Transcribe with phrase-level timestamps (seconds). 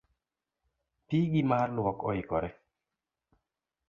[1.07, 2.49] Pigi mar luok oikore